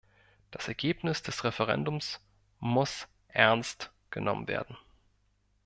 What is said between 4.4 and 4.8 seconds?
werden.